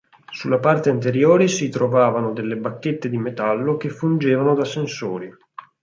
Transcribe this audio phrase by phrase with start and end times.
[0.31, 5.31] Sulla parte anteriore si trovavano delle bacchette di metallo che fungevano da "sensori".